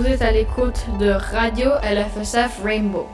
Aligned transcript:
Vous 0.00 0.06
êtes 0.06 0.22
à 0.22 0.32
l'écoute 0.32 0.86
de 0.98 1.10
Radio 1.10 1.72
LFSF 1.82 2.62
Rainbow. 2.64 3.06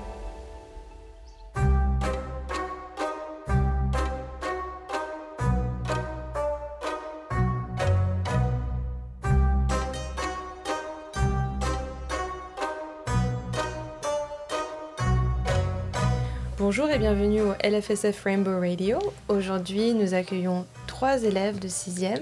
Bonjour 16.57 16.89
et 16.89 16.99
bienvenue 17.01 17.41
au 17.41 17.55
LFSF 17.65 18.23
Rainbow 18.23 18.61
Radio. 18.61 19.01
Aujourd'hui, 19.27 19.93
nous 19.93 20.15
accueillons 20.15 20.65
trois 20.87 21.25
élèves 21.25 21.59
de 21.59 21.67
6e. 21.67 22.21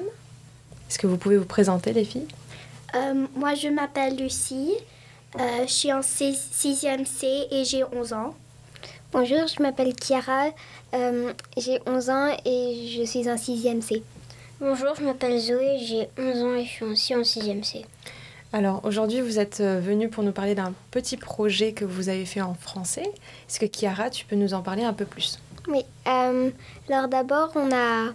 Est-ce 0.89 0.99
que 0.99 1.07
vous 1.07 1.19
pouvez 1.19 1.37
vous 1.37 1.45
présenter, 1.45 1.93
les 1.93 2.07
filles? 2.07 2.29
Euh, 2.95 3.27
moi, 3.35 3.55
je 3.55 3.69
m'appelle 3.69 4.17
Lucie. 4.17 4.75
Euh, 5.39 5.63
je 5.67 5.73
suis 5.73 5.93
en 5.93 6.01
6e 6.01 7.05
C 7.05 7.47
et 7.51 7.65
j'ai 7.65 7.83
11 7.85 8.13
ans. 8.13 8.35
Bonjour, 9.13 9.47
je 9.47 9.61
m'appelle 9.63 9.93
Chiara. 10.01 10.47
Euh, 10.95 11.33
j'ai 11.57 11.81
11 11.87 12.11
ans 12.11 12.37
et 12.45 12.89
je 12.97 13.05
suis 13.05 13.29
en 13.29 13.35
6e 13.35 13.81
C. 13.81 14.03
Bonjour, 14.61 14.95
je 14.97 15.03
m'appelle 15.03 15.39
Zoé, 15.41 15.79
j'ai 15.81 16.09
11 16.17 16.43
ans 16.43 16.55
et 16.55 16.65
je 16.65 16.71
suis 16.71 16.85
aussi 16.85 17.15
en 17.17 17.23
6e 17.23 17.65
C. 17.65 17.85
Alors 18.53 18.85
aujourd'hui, 18.85 19.21
vous 19.21 19.41
êtes 19.41 19.61
venus 19.61 20.09
pour 20.11 20.23
nous 20.23 20.31
parler 20.31 20.55
d'un 20.55 20.73
petit 20.93 21.17
projet 21.17 21.73
que 21.73 21.85
vous 21.85 22.09
avez 22.09 22.25
fait 22.25 22.41
en 22.41 22.55
français. 22.55 23.11
Est-ce 23.49 23.59
que 23.59 23.67
Chiara, 23.67 24.11
tu 24.11 24.25
peux 24.27 24.37
nous 24.37 24.55
en 24.55 24.63
parler 24.63 24.85
un 24.85 24.93
peu 24.93 25.05
plus? 25.05 25.41
Oui. 25.67 25.85
euh, 26.07 26.51
alors 26.89 27.09
d'abord, 27.09 27.51
on 27.57 27.73
a 27.73 28.13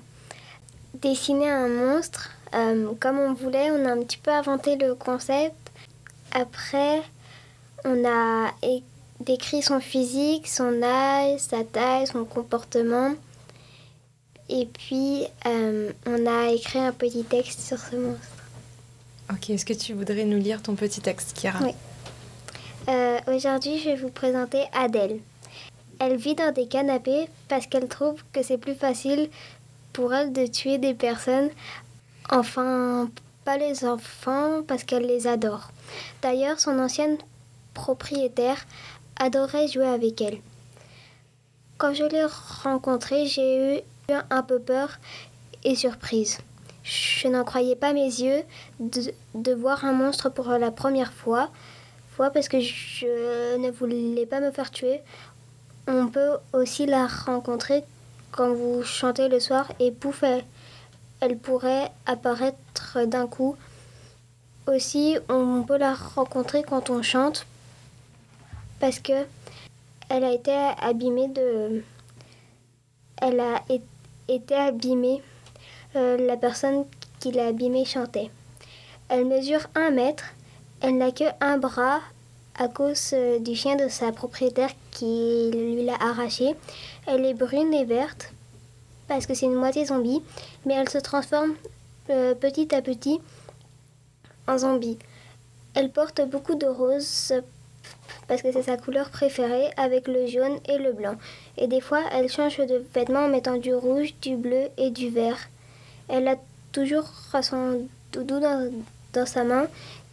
dessiné 1.02 1.50
un 1.50 1.68
monstre 1.68 2.32
euh, 2.54 2.94
comme 3.00 3.20
on 3.20 3.34
voulait. 3.34 3.72
On 3.72 3.86
a 3.86 3.92
un 3.92 4.04
petit 4.04 4.18
peu 4.18 4.32
inventé 4.32 4.76
le 4.76 4.96
concept. 4.96 5.56
Après, 6.32 7.02
on 7.86 8.06
a 8.06 8.52
décrit 9.20 9.62
son 9.62 9.80
physique, 9.80 10.48
son 10.48 10.82
âge, 10.84 11.40
sa 11.40 11.64
taille, 11.64 12.08
son 12.08 12.26
comportement. 12.26 13.14
Et 14.50 14.66
puis, 14.66 15.26
euh, 15.46 15.92
on 16.08 16.26
a 16.26 16.52
écrit 16.52 16.80
un 16.80 16.92
petit 16.92 17.24
texte 17.24 17.60
sur 17.62 17.78
ce 17.78 17.96
monstre. 17.96 18.28
Ok, 19.32 19.52
est-ce 19.52 19.66
que 19.66 19.74
tu 19.74 19.94
voudrais 19.94 20.26
nous 20.26 20.40
lire 20.40 20.62
ton 20.62 20.74
petit 20.74 21.02
texte, 21.02 21.40
Chiara? 21.40 21.60
Oui. 21.64 21.74
Euh, 22.88 23.20
Aujourd'hui, 23.28 23.78
je 23.78 23.90
vais 23.90 23.96
vous 23.96 24.10
présenter 24.10 24.64
Adèle. 24.74 25.20
Elle 26.00 26.16
vit 26.16 26.34
dans 26.34 26.52
des 26.52 26.68
canapés 26.68 27.28
parce 27.48 27.68
qu'elle 27.68 27.88
trouve 27.88 28.24
que 28.34 28.42
c'est 28.42 28.58
plus 28.58 28.74
facile 28.74 29.30
pour 29.94 30.14
elle 30.14 30.34
de 30.34 30.48
tuer 30.48 30.80
des 30.80 30.96
personnes. 30.96 31.50
Enfin, 32.32 33.10
pas 33.44 33.58
les 33.58 33.86
enfants 33.86 34.62
parce 34.68 34.84
qu'elle 34.84 35.08
les 35.08 35.26
adore. 35.26 35.72
D'ailleurs, 36.22 36.60
son 36.60 36.78
ancienne 36.78 37.18
propriétaire 37.74 38.66
adorait 39.20 39.68
jouer 39.68 39.88
avec 39.88 40.22
elle. 40.22 40.40
Quand 41.78 41.94
je 41.94 42.04
l'ai 42.04 42.26
rencontrée, 42.64 43.26
j'ai 43.26 43.78
eu 43.78 44.14
un 44.30 44.44
peu 44.44 44.60
peur 44.60 45.00
et 45.64 45.76
surprise. 45.76 46.38
Je 46.84 47.28
n'en 47.28 47.44
croyais 47.44 47.76
pas 47.76 47.94
mes 47.94 48.06
yeux 48.06 48.44
de, 48.80 49.54
voir 49.54 49.86
un 49.86 49.94
monstre 49.94 50.30
pour 50.30 50.50
la 50.50 50.72
première 50.72 51.14
fois, 51.14 51.50
parce 52.18 52.50
que 52.50 52.60
je 52.60 53.58
ne 53.58 53.72
voulais 53.72 54.26
pas 54.26 54.42
me 54.42 54.52
faire 54.52 54.72
tuer. 54.72 55.02
On 55.88 56.08
peut 56.08 56.32
aussi 56.54 56.86
la 56.86 57.08
rencontrer 57.08 57.84
quand 58.32 58.54
vous 58.54 58.84
chantez 58.84 59.30
le 59.30 59.40
soir 59.40 59.72
et 59.80 59.92
pouf, 59.92 60.24
elle 61.22 61.38
pourrait 61.38 61.92
apparaître 62.06 63.06
d'un 63.06 63.28
coup. 63.28 63.56
Aussi, 64.68 65.18
on 65.30 65.64
peut 65.64 65.78
la 65.78 65.94
rencontrer 65.94 66.64
quand 66.64 66.90
on 66.90 67.02
chante 67.02 67.46
parce 68.80 69.00
que 69.00 69.26
elle 70.10 70.24
a 70.24 70.32
été 70.32 70.52
abîmée 70.82 71.28
de. 71.28 71.84
Elle 73.22 73.40
a 73.40 73.64
été 74.28 74.56
abîmée 74.56 75.22
euh, 75.96 76.18
la 76.18 76.38
personne 76.38 76.86
qui 77.20 77.32
l'a 77.32 77.48
abîmée 77.48 77.86
chantait. 77.86 78.32
Elle 79.10 79.26
mesure 79.26 79.68
un 79.76 79.92
mètre, 79.92 80.24
elle 80.82 80.98
n'a 80.98 81.12
que 81.12 81.26
un 81.42 81.58
bras 81.58 82.00
à 82.58 82.68
cause 82.68 83.12
euh, 83.14 83.40
du 83.40 83.56
chien 83.56 83.76
de 83.76 83.88
sa 83.88 84.12
propriétaire 84.12 84.72
qui 84.92 85.52
lui 85.52 85.84
l'a 85.84 85.96
arraché. 85.96 86.56
Elle 87.08 87.26
est 87.26 87.34
brune 87.34 87.74
et 87.74 87.86
verte 87.86 88.32
parce 89.10 89.26
que 89.26 89.34
c'est 89.34 89.48
une 89.48 89.56
moitié 89.56 89.86
zombie, 89.86 90.22
mais 90.66 90.76
elle 90.76 90.88
se 90.88 91.00
transforme 91.00 91.56
euh, 92.10 92.36
petit 92.36 92.74
à 92.74 92.82
petit 92.82 93.20
en 94.48 94.58
zombie. 94.58 94.98
Elle 95.74 95.92
porte 95.92 96.22
beaucoup 96.30 96.56
de 96.56 96.68
roses 96.68 97.34
parce 98.28 98.44
que 98.44 98.52
c'est 98.52 98.64
sa 98.64 98.78
couleur 98.78 99.10
préférée 99.10 99.72
avec 99.76 100.08
le 100.08 100.28
jaune 100.28 100.60
et 100.70 100.78
le 100.78 100.94
blanc. 100.94 101.16
Et 101.58 101.68
des 101.68 101.82
fois, 101.82 102.02
elle 102.12 102.30
change 102.30 102.58
de 102.58 102.84
vêtements 102.94 103.26
en 103.26 103.30
mettant 103.30 103.58
du 103.58 103.74
rouge, 103.74 104.14
du 104.22 104.36
bleu 104.36 104.68
et 104.78 104.92
du 104.92 105.10
vert. 105.10 105.50
Elle 106.08 106.28
a 106.28 106.36
toujours 106.72 107.10
son 107.42 107.88
doudou 108.12 108.40
dans, 108.40 109.26
sa 109.26 109.44
main 109.44 109.68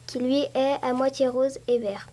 qui 0.07 0.19
lui 0.19 0.39
est 0.55 0.77
à 0.83 0.95
moitié 0.95 1.29
rose 1.29 1.59
et 1.69 1.79
vert. 1.79 2.09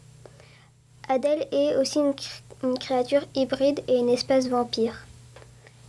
Adèle 1.07 1.47
est 1.51 1.75
aussi 1.77 1.99
une 1.99 2.77
créature 2.77 3.23
hybride 3.35 3.81
et 3.87 3.97
une 3.97 4.09
espèce 4.09 4.49
vampire. 4.49 5.05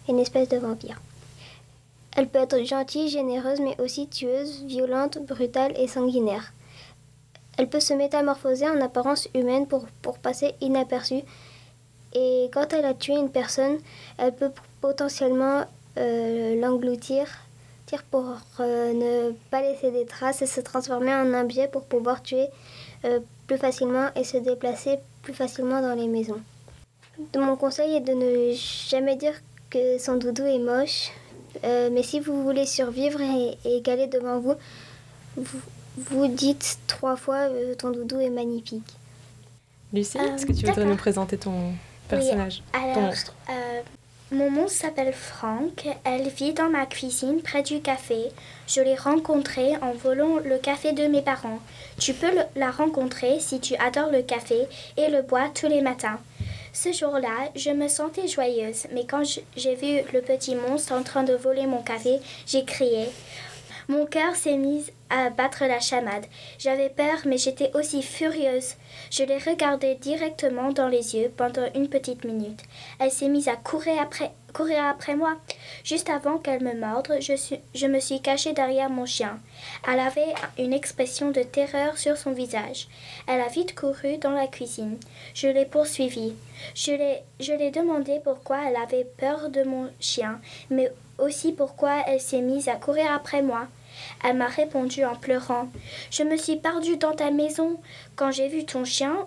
Une 0.08 0.18
espèce 0.18 0.48
de 0.48 0.58
vampire. 0.58 1.00
Elle 2.16 2.28
peut 2.28 2.38
être 2.38 2.62
gentille, 2.64 3.08
généreuse, 3.08 3.60
mais 3.60 3.80
aussi 3.80 4.06
tueuse, 4.08 4.62
violente, 4.64 5.18
brutale 5.18 5.72
et 5.78 5.88
sanguinaire. 5.88 6.52
Elle 7.56 7.68
peut 7.68 7.80
se 7.80 7.94
métamorphoser 7.94 8.68
en 8.68 8.80
apparence 8.80 9.28
humaine 9.34 9.66
pour, 9.66 9.86
pour 10.02 10.18
passer 10.18 10.54
inaperçue. 10.60 11.22
Et 12.12 12.50
quand 12.52 12.72
elle 12.72 12.84
a 12.84 12.94
tué 12.94 13.14
une 13.14 13.30
personne, 13.30 13.78
elle 14.18 14.34
peut 14.34 14.52
potentiellement 14.80 15.64
euh, 15.96 16.60
l'engloutir 16.60 17.26
pour 18.10 18.36
euh, 18.60 18.92
ne 18.92 19.32
pas 19.50 19.60
laisser 19.60 19.90
des 19.90 20.06
traces 20.06 20.42
et 20.42 20.46
se 20.46 20.60
transformer 20.60 21.14
en 21.14 21.32
un 21.32 21.44
biais 21.44 21.68
pour 21.68 21.84
pouvoir 21.84 22.22
tuer 22.22 22.48
euh, 23.04 23.20
plus 23.46 23.58
facilement 23.58 24.08
et 24.16 24.24
se 24.24 24.36
déplacer 24.38 24.98
plus 25.22 25.34
facilement 25.34 25.80
dans 25.80 25.94
les 25.94 26.08
maisons. 26.08 26.40
Mon 27.36 27.56
conseil 27.56 27.96
est 27.96 28.00
de 28.00 28.12
ne 28.12 28.52
jamais 28.54 29.16
dire 29.16 29.34
que 29.74 29.98
son 29.98 30.16
doudou 30.16 30.44
est 30.44 30.58
moche, 30.58 31.10
euh, 31.64 31.90
mais 31.92 32.02
si 32.02 32.20
vous 32.20 32.42
voulez 32.42 32.66
survivre 32.66 33.20
et, 33.20 33.58
et 33.64 33.80
devant 34.06 34.38
vous, 34.38 34.54
vous, 35.36 35.60
vous 35.96 36.26
dites 36.28 36.78
trois 36.86 37.16
fois 37.16 37.48
euh, 37.50 37.74
ton 37.74 37.90
doudou 37.90 38.20
est 38.20 38.30
magnifique. 38.30 38.90
Lucie, 39.92 40.18
Euh, 40.18 40.34
est-ce 40.34 40.46
que 40.46 40.52
tu 40.52 40.64
voudrais 40.66 40.84
nous 40.84 40.96
présenter 40.96 41.36
ton 41.38 41.72
personnage, 42.08 42.62
ton 42.72 42.78
Alors, 42.80 43.00
monstre 43.02 43.34
mon 44.32 44.50
monstre 44.50 44.80
s'appelle 44.80 45.12
Franck. 45.12 45.86
Elle 46.02 46.28
vit 46.28 46.54
dans 46.54 46.68
ma 46.68 46.86
cuisine 46.86 47.40
près 47.40 47.62
du 47.62 47.80
café. 47.80 48.16
Je 48.66 48.80
l'ai 48.80 48.96
rencontrée 48.96 49.76
en 49.80 49.92
volant 49.92 50.38
le 50.44 50.58
café 50.58 50.92
de 50.92 51.06
mes 51.06 51.22
parents. 51.22 51.60
Tu 52.00 52.14
peux 52.14 52.30
le- 52.34 52.42
la 52.60 52.70
rencontrer 52.72 53.38
si 53.38 53.60
tu 53.60 53.76
adores 53.76 54.10
le 54.10 54.22
café 54.22 54.66
et 54.96 55.08
le 55.08 55.22
bois 55.22 55.50
tous 55.54 55.68
les 55.68 55.82
matins. 55.82 56.18
Ce 56.76 56.90
jour-là, 56.92 57.50
je 57.54 57.70
me 57.70 57.86
sentais 57.86 58.26
joyeuse, 58.26 58.88
mais 58.92 59.06
quand 59.06 59.22
j'ai 59.56 59.74
vu 59.76 60.02
le 60.12 60.20
petit 60.22 60.56
monstre 60.56 60.92
en 60.92 61.04
train 61.04 61.22
de 61.22 61.32
voler 61.32 61.68
mon 61.68 61.82
café, 61.82 62.18
j'ai 62.48 62.64
crié. 62.64 63.06
Mon 63.88 64.06
cœur 64.06 64.34
s'est 64.34 64.56
mis 64.56 64.86
à 65.10 65.28
battre 65.30 65.64
la 65.66 65.78
chamade. 65.80 66.24
J'avais 66.58 66.88
peur, 66.88 67.18
mais 67.26 67.36
j'étais 67.38 67.70
aussi 67.74 68.02
furieuse. 68.02 68.74
Je 69.10 69.24
l'ai 69.24 69.38
regardée 69.38 69.94
directement 69.96 70.72
dans 70.72 70.88
les 70.88 71.14
yeux 71.16 71.30
pendant 71.36 71.66
une 71.74 71.88
petite 71.88 72.24
minute. 72.24 72.60
Elle 72.98 73.10
s'est 73.12 73.28
mise 73.28 73.48
à 73.48 73.56
courir 73.56 74.00
après, 74.00 74.32
courir 74.54 74.84
après 74.84 75.14
moi. 75.14 75.34
Juste 75.84 76.08
avant 76.08 76.38
qu'elle 76.38 76.62
me 76.62 76.72
morde, 76.74 77.12
je, 77.20 77.34
suis- 77.36 77.60
je 77.74 77.86
me 77.86 78.00
suis 78.00 78.20
cachée 78.22 78.54
derrière 78.54 78.88
mon 78.88 79.04
chien. 79.04 79.38
Elle 79.86 80.00
avait 80.00 80.34
une 80.58 80.72
expression 80.72 81.30
de 81.30 81.42
terreur 81.42 81.98
sur 81.98 82.16
son 82.16 82.32
visage. 82.32 82.88
Elle 83.28 83.42
a 83.42 83.48
vite 83.48 83.74
couru 83.74 84.16
dans 84.16 84.32
la 84.32 84.46
cuisine. 84.46 84.96
Je 85.34 85.48
l'ai 85.48 85.66
poursuivie. 85.66 86.34
Je 86.74 86.92
l'ai, 86.92 87.18
je 87.38 87.52
l'ai 87.52 87.70
demandé 87.70 88.18
pourquoi 88.24 88.58
elle 88.66 88.76
avait 88.76 89.04
peur 89.18 89.50
de 89.50 89.62
mon 89.62 89.90
chien, 90.00 90.40
mais 90.70 90.90
aussi 91.18 91.52
pourquoi 91.52 92.02
elle 92.08 92.20
s'est 92.20 92.40
mise 92.40 92.68
à 92.68 92.74
courir 92.76 93.12
après 93.12 93.42
moi. 93.42 93.68
Elle 94.22 94.36
m'a 94.36 94.46
répondu 94.46 95.04
en 95.04 95.14
pleurant. 95.14 95.68
Je 96.10 96.22
me 96.22 96.36
suis 96.36 96.56
perdue 96.56 96.96
dans 96.96 97.14
ta 97.14 97.30
maison. 97.30 97.80
Quand 98.16 98.30
j'ai 98.30 98.48
vu 98.48 98.64
ton 98.64 98.84
chien, 98.84 99.26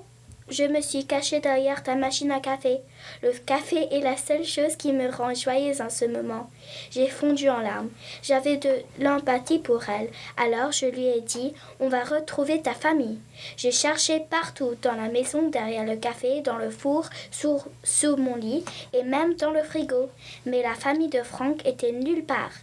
je 0.49 0.63
me 0.63 0.79
suis 0.79 1.05
cachée 1.05 1.41
derrière 1.41 1.83
ta 1.83 1.95
machine 1.95 2.31
à 2.31 2.39
café. 2.39 2.79
Le 3.21 3.33
café 3.33 3.87
est 3.91 3.99
la 3.99 4.15
seule 4.15 4.45
chose 4.45 4.77
qui 4.77 4.93
me 4.93 5.11
rend 5.11 5.33
joyeuse 5.33 5.81
en 5.81 5.89
ce 5.89 6.05
moment. 6.05 6.49
J'ai 6.89 7.09
fondu 7.09 7.49
en 7.49 7.59
larmes. 7.59 7.89
J'avais 8.23 8.55
de 8.55 8.69
l'empathie 8.99 9.59
pour 9.59 9.89
elle. 9.89 10.09
Alors 10.37 10.71
je 10.71 10.85
lui 10.85 11.05
ai 11.07 11.19
dit 11.19 11.53
On 11.81 11.89
va 11.89 12.05
retrouver 12.05 12.61
ta 12.61 12.73
famille. 12.73 13.19
J'ai 13.57 13.73
cherché 13.73 14.21
partout 14.21 14.75
dans 14.81 14.95
la 14.95 15.09
maison, 15.09 15.49
derrière 15.49 15.85
le 15.85 15.97
café, 15.97 16.39
dans 16.39 16.57
le 16.57 16.69
four, 16.69 17.09
sous, 17.29 17.61
sous 17.83 18.15
mon 18.15 18.37
lit 18.37 18.63
et 18.93 19.03
même 19.03 19.33
dans 19.33 19.51
le 19.51 19.63
frigo. 19.63 20.09
Mais 20.45 20.63
la 20.63 20.75
famille 20.75 21.09
de 21.09 21.23
Franck 21.23 21.65
était 21.65 21.91
nulle 21.91 22.23
part. 22.23 22.53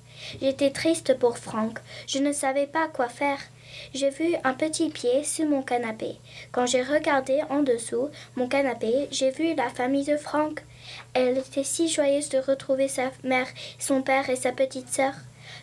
J'étais 0.41 0.71
triste 0.71 1.19
pour 1.19 1.39
Franck. 1.39 1.79
Je 2.07 2.19
ne 2.19 2.33
savais 2.33 2.67
pas 2.67 2.89
quoi 2.89 3.09
faire. 3.09 3.39
J'ai 3.93 4.11
vu 4.11 4.35
un 4.45 4.55
petit 4.55 4.89
pied 4.91 5.25
sous 5.25 5.47
mon 5.47 5.63
canapé. 5.63 6.17
Quand 6.53 6.67
j'ai 6.67 6.83
regardé 6.83 7.41
en 7.51 7.63
dessous 7.63 8.11
mon 8.37 8.49
canapé, 8.49 9.09
j'ai 9.11 9.31
vu 9.31 9.55
la 9.55 9.69
famille 9.69 10.05
de 10.05 10.17
Franck. 10.17 10.63
Elle 11.13 11.39
était 11.39 11.65
si 11.65 11.89
joyeuse 11.89 12.29
de 12.29 12.39
retrouver 12.39 12.89
sa 12.89 13.11
mère, 13.23 13.49
son 13.79 14.03
père 14.03 14.29
et 14.31 14.37
sa 14.37 14.53
petite 14.53 14.89
sœur. 14.89 15.15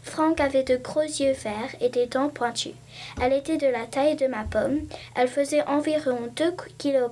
Franck 0.04 0.40
avait 0.40 0.64
de 0.64 0.78
gros 0.78 1.02
yeux 1.02 1.34
verts 1.34 1.76
et 1.80 1.90
des 1.90 2.06
dents 2.06 2.30
pointues. 2.30 2.76
Elle 3.22 3.34
était 3.34 3.58
de 3.58 3.68
la 3.68 3.86
taille 3.86 4.16
de 4.16 4.28
ma 4.28 4.44
pomme. 4.44 4.82
Elle 5.16 5.28
faisait 5.28 5.64
environ 5.64 6.30
2 6.36 6.52
kg. 6.78 7.10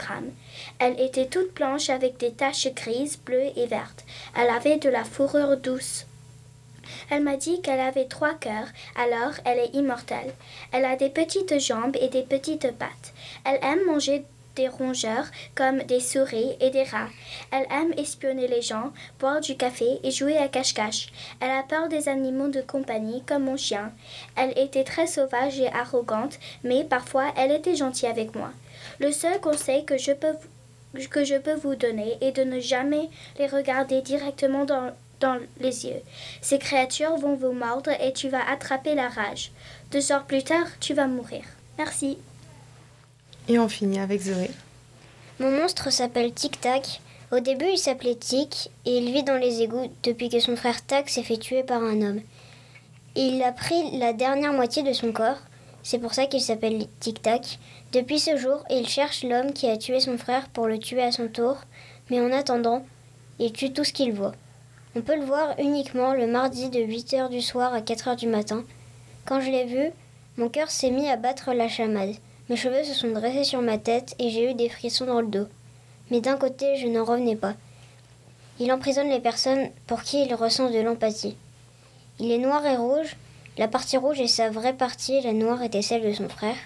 Elle 0.80 1.00
était 1.00 1.28
toute 1.28 1.54
blanche 1.56 1.90
avec 1.90 2.18
des 2.18 2.32
taches 2.32 2.74
grises, 2.74 3.18
bleues 3.18 3.52
et 3.56 3.68
vertes. 3.68 4.06
Elle 4.36 4.50
avait 4.50 4.78
de 4.78 4.90
la 4.90 5.04
fourrure 5.04 5.58
douce. 5.58 6.06
Elle 7.10 7.24
m'a 7.24 7.38
dit 7.38 7.62
qu'elle 7.62 7.80
avait 7.80 8.06
trois 8.06 8.34
cœurs, 8.34 8.68
alors 8.96 9.34
elle 9.46 9.60
est 9.60 9.76
immortelle. 9.76 10.34
Elle 10.72 10.86
a 10.86 10.96
des 10.96 11.10
petites 11.10 11.60
jambes 11.60 11.96
et 12.00 12.10
des 12.10 12.24
petites 12.24 12.72
pattes. 12.72 13.14
Elle 13.46 13.60
aime 13.64 13.86
manger 13.86 14.24
des 14.56 14.68
rongeurs 14.68 15.26
comme 15.56 15.80
des 15.84 16.00
souris 16.02 16.56
et 16.60 16.70
des 16.70 16.84
rats. 16.84 17.08
Elle 17.52 17.68
aime 17.72 17.94
espionner 17.98 18.48
les 18.48 18.62
gens, 18.62 18.92
boire 19.20 19.40
du 19.40 19.56
café 19.56 20.00
et 20.04 20.12
jouer 20.12 20.38
à 20.38 20.48
cache-cache. 20.48 21.08
Elle 21.40 21.52
a 21.52 21.64
peur 21.64 21.88
des 21.88 22.10
animaux 22.10 22.50
de 22.50 22.62
compagnie 22.62 23.24
comme 23.26 23.46
mon 23.46 23.58
chien. 23.58 23.92
Elle 24.36 24.58
était 24.58 24.84
très 24.84 25.08
sauvage 25.08 25.60
et 25.60 25.72
arrogante, 25.72 26.40
mais 26.64 26.84
parfois 26.84 27.32
elle 27.38 27.52
était 27.52 27.76
gentille 27.76 28.10
avec 28.10 28.36
moi. 28.36 28.52
Le 29.00 29.12
seul 29.12 29.40
conseil 29.40 29.86
que 29.86 29.98
je 29.98 30.12
peux 30.12 30.36
que 31.12 31.24
je 31.24 31.36
peux 31.36 31.54
vous 31.54 31.76
donner 31.76 32.18
est 32.20 32.32
de 32.32 32.44
ne 32.44 32.60
jamais 32.60 33.10
les 33.38 33.46
regarder 33.46 34.02
directement 34.02 34.66
dans, 34.66 34.92
dans 35.20 35.38
les 35.60 35.86
yeux. 35.86 36.02
Ces 36.42 36.60
créatures 36.60 37.18
vont 37.18 37.36
vous 37.36 37.52
mordre 37.52 37.92
et 38.02 38.14
tu 38.14 38.30
vas 38.30 38.48
attraper 38.50 38.96
la 38.96 39.10
rage. 39.10 39.52
Deux 39.92 40.12
heures 40.12 40.26
plus 40.26 40.44
tard, 40.44 40.68
tu 40.80 40.94
vas 40.94 41.08
mourir. 41.08 41.44
Merci. 41.78 42.18
Et 43.48 43.58
on 43.58 43.70
finit 43.70 44.00
avec 44.00 44.22
Zoé. 44.22 44.52
Mon 45.40 45.52
monstre 45.52 45.92
s'appelle 45.92 46.34
Tic 46.34 46.60
Tac. 46.60 47.02
Au 47.32 47.40
début, 47.40 47.70
il 47.72 47.78
s'appelait 47.78 48.16
Tic 48.16 48.70
et 48.86 48.98
il 48.98 49.12
vit 49.12 49.24
dans 49.24 49.38
les 49.38 49.62
égouts 49.62 49.92
depuis 50.04 50.30
que 50.30 50.40
son 50.40 50.56
frère 50.56 50.86
Tac 50.86 51.10
s'est 51.10 51.24
fait 51.24 51.38
tuer 51.38 51.64
par 51.64 51.82
un 51.82 52.02
homme. 52.02 52.22
Il 53.16 53.42
a 53.44 53.52
pris 53.52 53.98
la 53.98 54.14
dernière 54.14 54.54
moitié 54.54 54.84
de 54.84 54.94
son 54.94 55.12
corps. 55.12 55.40
C'est 55.82 56.00
pour 56.00 56.14
ça 56.14 56.26
qu'il 56.26 56.42
s'appelle 56.42 56.86
Tic 57.00 57.22
Tac. 57.22 57.60
Depuis 57.92 58.20
ce 58.20 58.38
jour, 58.38 58.64
il 58.70 58.88
cherche 58.88 59.24
l'homme 59.24 59.54
qui 59.54 59.68
a 59.68 59.78
tué 59.78 60.00
son 60.00 60.18
frère 60.18 60.50
pour 60.50 60.68
le 60.68 60.78
tuer 60.78 61.02
à 61.02 61.12
son 61.12 61.28
tour, 61.28 61.58
mais 62.10 62.20
en 62.20 62.32
attendant, 62.32 62.86
il 63.40 63.52
tue 63.52 63.74
tout 63.74 63.84
ce 63.84 63.94
qu'il 63.94 64.14
voit. 64.14 64.34
On 64.96 65.02
peut 65.02 65.16
le 65.16 65.26
voir 65.26 65.54
uniquement 65.60 66.14
le 66.14 66.26
mardi 66.26 66.70
de 66.72 66.80
8h 66.80 67.30
du 67.30 67.42
soir 67.42 67.76
à 67.76 67.82
4h 67.82 68.16
du 68.16 68.26
matin. 68.26 68.64
Quand 69.26 69.40
je 69.40 69.52
l'ai 69.52 69.66
vu, 69.66 69.92
mon 70.38 70.50
cœur 70.50 70.72
s'est 70.72 70.90
mis 70.90 71.08
à 71.08 71.16
battre 71.16 71.54
la 71.54 71.68
chamade. 71.68 72.16
Mes 72.50 72.56
cheveux 72.56 72.84
se 72.84 72.96
sont 72.96 73.12
dressés 73.12 73.44
sur 73.44 73.62
ma 73.62 73.78
tête 73.78 74.16
et 74.18 74.32
j'ai 74.32 74.50
eu 74.50 74.56
des 74.56 74.68
frissons 74.68 75.06
dans 75.06 75.22
le 75.22 75.28
dos. 75.28 75.46
Mais 76.10 76.22
d'un 76.22 76.38
côté, 76.38 76.76
je 76.78 76.88
n'en 76.88 77.06
revenais 77.06 77.36
pas. 77.36 77.54
Il 78.60 78.72
emprisonne 78.72 79.10
les 79.10 79.20
personnes 79.20 79.70
pour 79.86 80.02
qui 80.02 80.24
il 80.26 80.34
ressent 80.34 80.72
de 80.72 80.80
l'empathie. 80.80 81.38
Il 82.20 82.32
est 82.32 82.40
noir 82.40 82.66
et 82.66 82.76
rouge. 82.76 83.16
La 83.60 83.68
partie 83.68 83.98
rouge 83.98 84.20
est 84.20 84.28
sa 84.28 84.50
vraie 84.50 84.74
partie, 84.74 85.22
la 85.22 85.34
noire 85.34 85.62
était 85.62 85.84
celle 85.84 86.02
de 86.02 86.14
son 86.14 86.30
frère. 86.30 86.58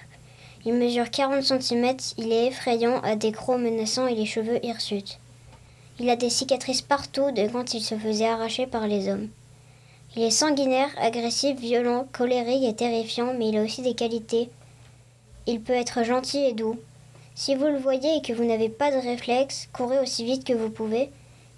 Il 0.65 0.75
mesure 0.75 1.11
40 1.11 1.43
cm, 1.43 1.97
il 2.17 2.31
est 2.31 2.47
effrayant, 2.47 3.01
a 3.01 3.17
des 3.17 3.33
crocs 3.33 3.59
menaçants 3.59 4.07
et 4.07 4.15
les 4.15 4.25
cheveux 4.25 4.65
hirsutes. 4.65 5.19
Il 6.03 6.09
a 6.09 6.17
des 6.17 6.29
cicatrices 6.29 6.81
partout 6.81 7.31
de 7.31 7.47
quand 7.47 7.73
il 7.73 7.81
se 7.81 7.95
faisait 7.95 8.27
arracher 8.27 8.67
par 8.67 8.87
les 8.87 9.07
hommes. 9.07 9.29
Il 10.17 10.23
est 10.23 10.31
sanguinaire, 10.31 10.89
agressif, 10.97 11.57
violent, 11.57 12.09
colérique 12.11 12.65
et 12.65 12.75
terrifiant, 12.75 13.33
mais 13.33 13.47
il 13.47 13.57
a 13.57 13.63
aussi 13.63 13.81
des 13.83 13.93
qualités. 13.93 14.49
Il 15.47 15.61
peut 15.61 15.71
être 15.71 16.03
gentil 16.03 16.39
et 16.39 16.51
doux. 16.51 16.77
Si 17.35 17.55
vous 17.55 17.67
le 17.67 17.77
voyez 17.77 18.17
et 18.17 18.21
que 18.21 18.33
vous 18.33 18.43
n'avez 18.43 18.67
pas 18.67 18.91
de 18.91 18.97
réflexe, 18.97 19.69
courez 19.71 19.97
aussi 19.99 20.25
vite 20.25 20.43
que 20.43 20.51
vous 20.51 20.69
pouvez. 20.69 21.09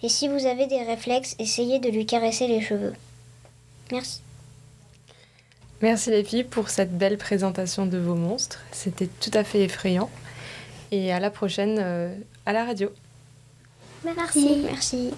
Et 0.03 0.09
si 0.09 0.27
vous 0.27 0.45
avez 0.45 0.67
des 0.67 0.83
réflexes, 0.83 1.35
essayez 1.39 1.79
de 1.79 1.89
lui 1.89 2.05
caresser 2.05 2.45
les 2.47 2.61
cheveux. 2.61 2.93
Merci. 3.91 4.21
Merci 5.81 6.11
les 6.11 6.23
filles 6.23 6.43
pour 6.43 6.69
cette 6.69 6.95
belle 6.95 7.17
présentation 7.17 7.87
de 7.87 7.97
vos 7.97 8.13
monstres. 8.13 8.63
C'était 8.71 9.07
tout 9.07 9.31
à 9.33 9.43
fait 9.43 9.63
effrayant. 9.63 10.11
Et 10.91 11.11
à 11.11 11.19
la 11.19 11.31
prochaine 11.31 11.79
euh, 11.79 12.15
à 12.45 12.53
la 12.53 12.63
radio. 12.63 12.91
Merci. 14.03 14.61
Merci. 14.63 15.13